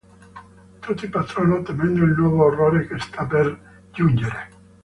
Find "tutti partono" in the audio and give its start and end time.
0.79-1.61